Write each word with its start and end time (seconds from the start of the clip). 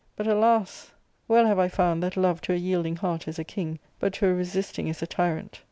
But, 0.15 0.25
alas! 0.25 0.89
.well 1.27 1.45
have 1.45 1.59
I 1.59 1.67
found 1.67 2.01
that 2.01 2.17
love 2.17 2.41
to 2.41 2.53
a 2.53 2.55
yielding 2.55 2.95
heart 2.95 3.27
is 3.27 3.37
a 3.37 3.43
king, 3.43 3.77
but 3.99 4.13
to 4.13 4.25
a 4.25 4.33
resisting 4.33 4.87
is 4.87 5.03
a 5.03 5.05
tyrant. 5.05 5.59